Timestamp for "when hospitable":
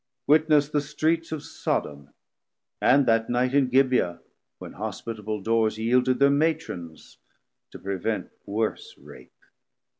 4.57-5.41